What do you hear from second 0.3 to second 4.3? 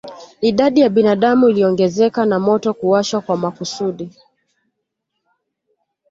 Idadi ya binadamu iliongezeka na moto kuwashwa kwa makusudi